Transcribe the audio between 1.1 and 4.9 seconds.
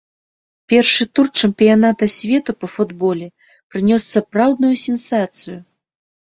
тур чэмпіяната свету па футболе прынёс сапраўдную